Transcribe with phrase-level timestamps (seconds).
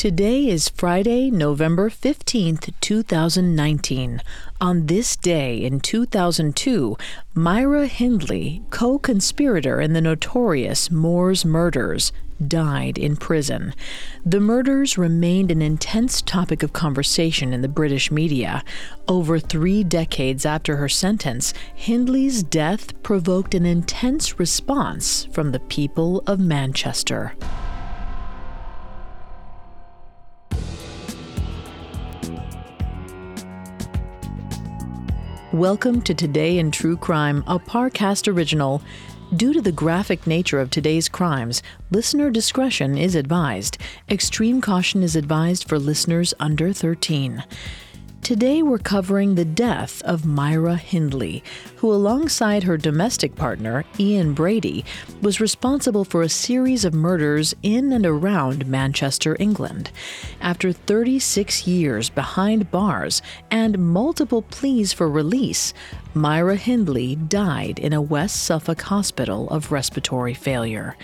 [0.00, 4.22] Today is Friday, November 15th, 2019.
[4.58, 6.96] On this day in 2002,
[7.34, 12.12] Myra Hindley, co conspirator in the notorious Moors murders,
[12.48, 13.74] died in prison.
[14.24, 18.64] The murders remained an intense topic of conversation in the British media.
[19.06, 26.22] Over three decades after her sentence, Hindley's death provoked an intense response from the people
[26.26, 27.34] of Manchester.
[35.52, 38.80] Welcome to Today in True Crime, a Parcast original.
[39.34, 43.76] Due to the graphic nature of today's crimes, listener discretion is advised.
[44.08, 47.42] Extreme caution is advised for listeners under 13.
[48.22, 51.42] Today we're covering the death of Myra Hindley,
[51.76, 54.84] who, alongside her domestic partner, Ian Brady,
[55.22, 59.90] was responsible for a series of murders in and around Manchester, England.
[60.40, 65.72] After 36 years behind bars and multiple pleas for release,
[66.14, 70.96] Myra Hindley died in a West Suffolk hospital of respiratory failure.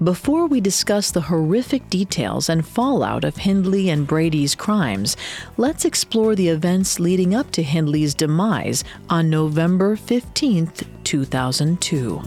[0.00, 5.16] Before we discuss the horrific details and fallout of Hindley and Brady's crimes,
[5.56, 10.72] let's explore the events leading up to Hindley's demise on November 15,
[11.04, 12.22] 2002.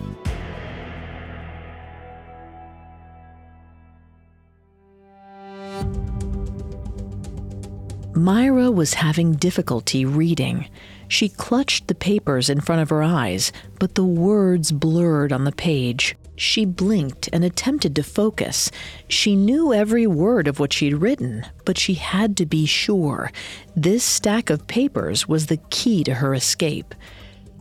[8.15, 10.69] Myra was having difficulty reading.
[11.09, 15.51] She clutched the papers in front of her eyes, but the words blurred on the
[15.51, 16.15] page.
[16.35, 18.69] She blinked and attempted to focus.
[19.07, 23.31] She knew every word of what she'd written, but she had to be sure.
[23.75, 26.93] This stack of papers was the key to her escape.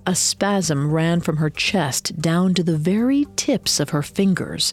[0.07, 4.73] A spasm ran from her chest down to the very tips of her fingers.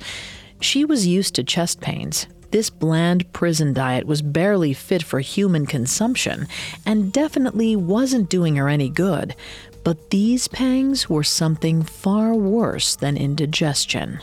[0.60, 2.28] She was used to chest pains.
[2.52, 6.48] This bland prison diet was barely fit for human consumption
[6.86, 9.36] and definitely wasn't doing her any good.
[9.84, 14.20] But these pangs were something far worse than indigestion.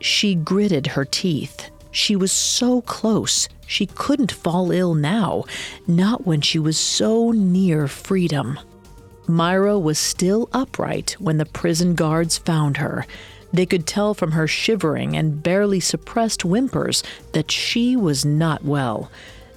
[0.00, 1.70] She gritted her teeth.
[1.90, 3.48] She was so close.
[3.66, 5.44] She couldn't fall ill now,
[5.86, 8.58] not when she was so near freedom.
[9.26, 13.06] Myra was still upright when the prison guards found her.
[13.52, 19.10] They could tell from her shivering and barely suppressed whimpers that she was not well.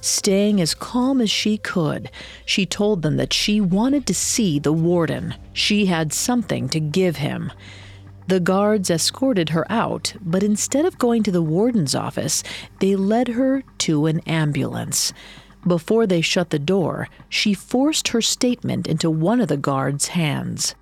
[0.06, 2.12] Staying as calm as she could,
[2.46, 5.34] she told them that she wanted to see the warden.
[5.52, 7.52] She had something to give him.
[8.28, 12.44] The guards escorted her out, but instead of going to the warden's office,
[12.80, 15.12] they led her to an ambulance.
[15.66, 20.76] Before they shut the door, she forced her statement into one of the guards' hands.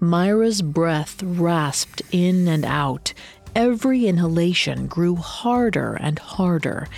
[0.00, 3.14] Myra's breath rasped in and out.
[3.54, 6.88] Every inhalation grew harder and harder.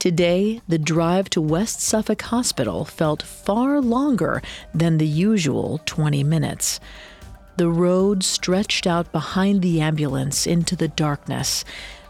[0.00, 4.40] Today, the drive to West Suffolk Hospital felt far longer
[4.72, 6.80] than the usual 20 minutes.
[7.58, 11.66] The road stretched out behind the ambulance into the darkness.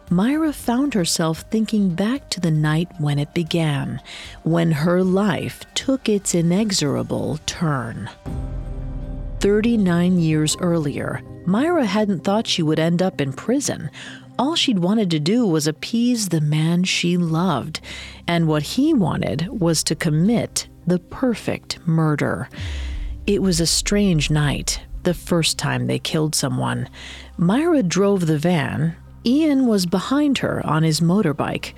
[0.09, 4.01] Myra found herself thinking back to the night when it began,
[4.45, 8.09] when her life took its inexorable turn.
[9.41, 13.91] 39 years earlier, Myra hadn't thought she would end up in prison.
[14.41, 17.83] All she'd wanted to do was appease the man she loved,
[18.27, 22.49] and what he wanted was to commit the perfect murder.
[23.27, 26.89] It was a strange night, the first time they killed someone.
[27.37, 28.97] Myra drove the van.
[29.27, 31.75] Ian was behind her on his motorbike.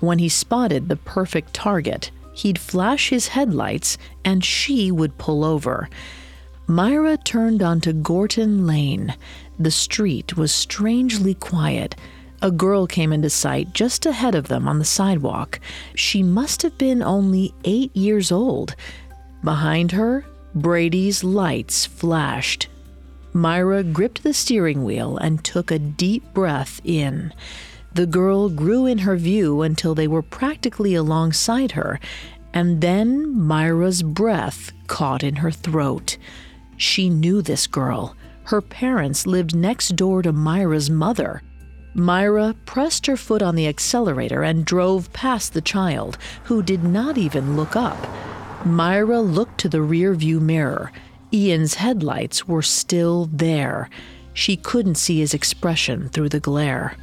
[0.00, 5.88] When he spotted the perfect target, he'd flash his headlights and she would pull over.
[6.72, 9.14] Myra turned onto Gorton Lane.
[9.58, 11.94] The street was strangely quiet.
[12.40, 15.60] A girl came into sight just ahead of them on the sidewalk.
[15.94, 18.74] She must have been only eight years old.
[19.44, 20.24] Behind her,
[20.54, 22.68] Brady's lights flashed.
[23.34, 27.34] Myra gripped the steering wheel and took a deep breath in.
[27.92, 32.00] The girl grew in her view until they were practically alongside her,
[32.54, 36.16] and then Myra's breath caught in her throat.
[36.76, 38.16] She knew this girl.
[38.44, 41.42] Her parents lived next door to Myra's mother.
[41.94, 47.18] Myra pressed her foot on the accelerator and drove past the child, who did not
[47.18, 47.98] even look up.
[48.64, 50.90] Myra looked to the rear view mirror.
[51.32, 53.90] Ian's headlights were still there.
[54.34, 56.96] She couldn't see his expression through the glare.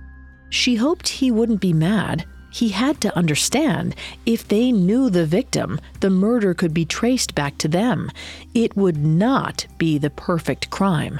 [0.49, 2.25] She hoped he wouldn't be mad.
[2.51, 7.57] He had to understand if they knew the victim, the murder could be traced back
[7.59, 8.11] to them.
[8.53, 11.19] It would not be the perfect crime.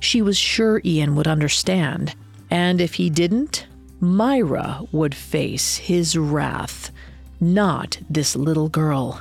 [0.00, 2.14] She was sure Ian would understand.
[2.50, 3.66] And if he didn't,
[4.00, 6.92] Myra would face his wrath,
[7.40, 9.20] not this little girl.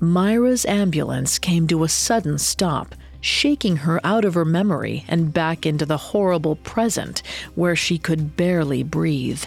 [0.00, 5.64] Myra's ambulance came to a sudden stop, shaking her out of her memory and back
[5.64, 7.22] into the horrible present
[7.54, 9.44] where she could barely breathe.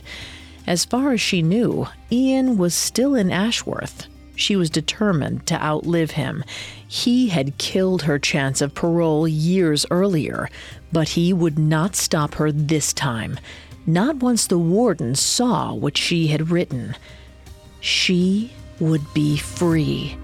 [0.68, 4.08] As far as she knew, Ian was still in Ashworth.
[4.36, 6.44] She was determined to outlive him.
[6.88, 10.50] He had killed her chance of parole years earlier,
[10.92, 13.40] but he would not stop her this time.
[13.88, 16.96] Not once the warden saw what she had written.
[17.80, 20.18] She would be free.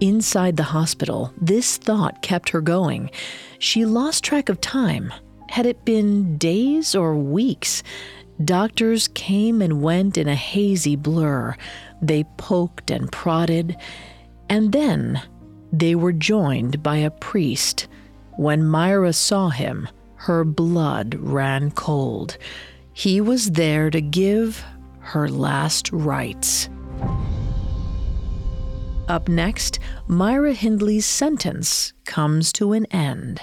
[0.00, 3.10] Inside the hospital, this thought kept her going.
[3.58, 5.12] She lost track of time.
[5.48, 7.82] Had it been days or weeks?
[8.44, 11.54] Doctors came and went in a hazy blur.
[12.00, 13.76] They poked and prodded.
[14.48, 15.20] And then
[15.72, 17.88] they were joined by a priest.
[18.36, 22.38] When Myra saw him, her blood ran cold.
[22.92, 24.64] He was there to give
[25.00, 26.68] her last rites.
[29.08, 33.42] Up next, Myra Hindley's sentence comes to an end.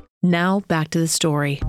[0.23, 1.59] Now back to the story.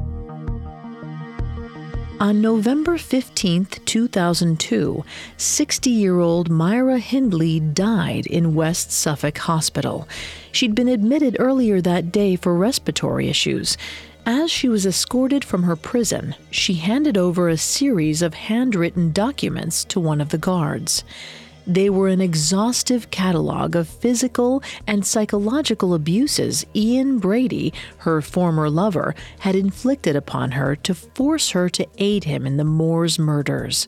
[2.20, 5.02] On November 15th, 2002,
[5.38, 10.06] 60 year old Myra Hindley died in West Suffolk Hospital.
[10.52, 13.78] She'd been admitted earlier that day for respiratory issues.
[14.26, 19.82] As she was escorted from her prison, she handed over a series of handwritten documents
[19.86, 21.04] to one of the guards.
[21.66, 29.14] They were an exhaustive catalog of physical and psychological abuses Ian Brady, her former lover,
[29.40, 33.86] had inflicted upon her to force her to aid him in the Moors murders.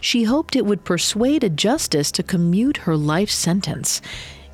[0.00, 4.02] She hoped it would persuade a justice to commute her life sentence.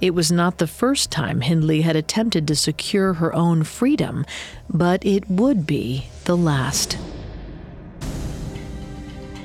[0.00, 4.26] It was not the first time Hindley had attempted to secure her own freedom,
[4.68, 6.98] but it would be the last.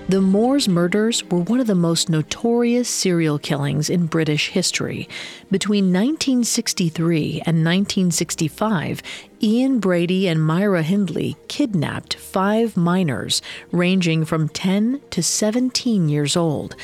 [0.09, 5.07] The Moors murders were one of the most notorious serial killings in British history.
[5.49, 9.01] Between 1963 and 1965,
[9.41, 13.41] Ian Brady and Myra Hindley kidnapped five minors,
[13.71, 16.75] ranging from 10 to 17 years old.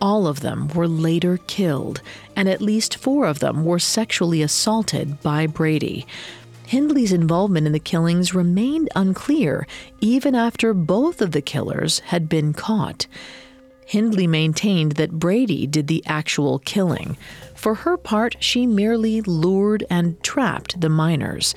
[0.00, 2.00] All of them were later killed,
[2.36, 6.06] and at least four of them were sexually assaulted by Brady.
[6.68, 9.66] Hindley's involvement in the killings remained unclear
[10.02, 13.06] even after both of the killers had been caught.
[13.86, 17.16] Hindley maintained that Brady did the actual killing.
[17.54, 21.54] For her part, she merely lured and trapped the minors.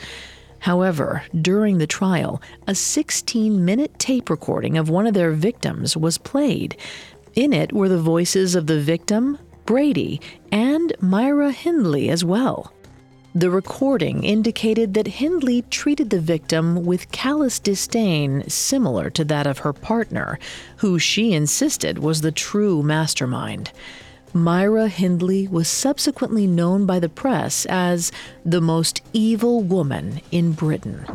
[0.60, 6.18] However, during the trial, a 16 minute tape recording of one of their victims was
[6.18, 6.78] played.
[7.36, 10.22] In it were the voices of the victim, Brady,
[10.54, 12.72] and Myra Hindley as well.
[13.34, 19.60] The recording indicated that Hindley treated the victim with callous disdain similar to that of
[19.60, 20.38] her partner,
[20.78, 23.72] who she insisted was the true mastermind.
[24.34, 28.12] Myra Hindley was subsequently known by the press as
[28.44, 31.06] the most evil woman in Britain.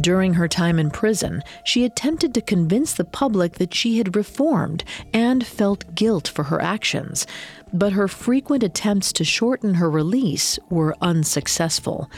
[0.00, 4.84] During her time in prison, she attempted to convince the public that she had reformed
[5.12, 7.26] and felt guilt for her actions,
[7.72, 12.10] but her frequent attempts to shorten her release were unsuccessful.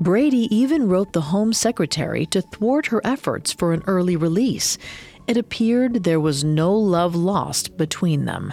[0.00, 4.76] Brady even wrote the Home Secretary to thwart her efforts for an early release.
[5.26, 8.52] It appeared there was no love lost between them.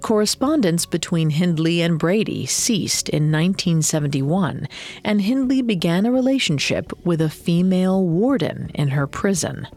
[0.00, 4.66] Correspondence between Hindley and Brady ceased in 1971,
[5.04, 9.68] and Hindley began a relationship with a female warden in her prison.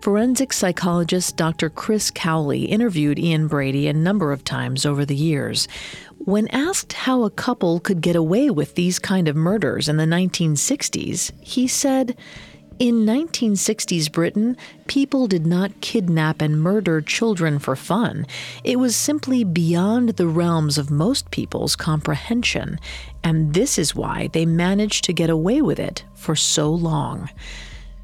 [0.00, 1.70] Forensic psychologist Dr.
[1.70, 5.66] Chris Cowley interviewed Ian Brady a number of times over the years.
[6.18, 10.04] When asked how a couple could get away with these kind of murders in the
[10.04, 12.16] 1960s, he said,
[12.78, 14.56] In 1960s Britain,
[14.86, 18.24] people did not kidnap and murder children for fun.
[18.62, 22.78] It was simply beyond the realms of most people's comprehension,
[23.24, 27.28] and this is why they managed to get away with it for so long.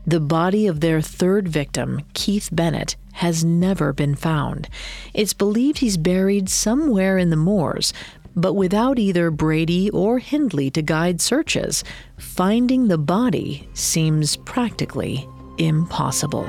[0.08, 4.68] The body of their third victim, Keith Bennett, has never been found.
[5.12, 7.92] It's believed he's buried somewhere in the moors,
[8.36, 11.84] but without either Brady or Hindley to guide searches,
[12.18, 15.28] finding the body seems practically
[15.58, 16.46] impossible.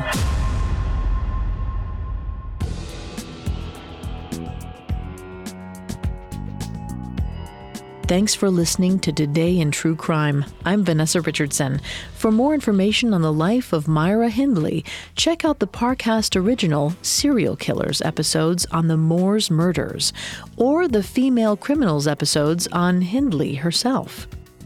[8.08, 10.46] Thanks for listening to Today in True Crime.
[10.64, 11.82] I'm Vanessa Richardson.
[12.14, 14.86] For more information on the life of Myra Hindley,
[15.16, 20.14] check out the Parcast original Serial Killers episodes on the Moors murders
[20.56, 24.28] or the Female Criminals episodes on Hindley herself.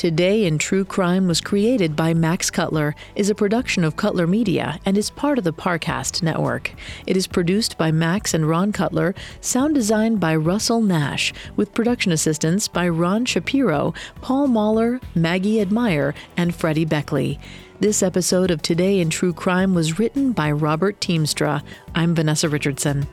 [0.00, 4.80] Today in True Crime was created by Max Cutler, is a production of Cutler Media,
[4.86, 6.72] and is part of the Parcast network.
[7.06, 12.12] It is produced by Max and Ron Cutler, sound designed by Russell Nash, with production
[12.12, 13.92] assistance by Ron Shapiro,
[14.22, 17.38] Paul Mahler, Maggie Admire, and Freddie Beckley.
[17.80, 21.62] This episode of Today in True Crime was written by Robert Teamstra.
[21.94, 23.06] I'm Vanessa Richardson.